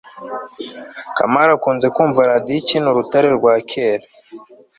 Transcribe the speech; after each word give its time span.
kamali 1.17 1.51
akunze 1.57 1.87
kumva 1.95 2.29
radio 2.31 2.55
ikina 2.61 2.87
urutare 2.91 3.27
rwa 3.37 3.53
kera 3.69 4.05